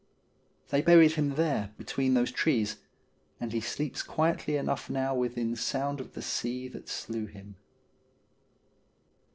[0.71, 2.77] They buried him there between those trees,
[3.39, 7.55] and he sleeps quietly enough now within sound of the sea that slew him.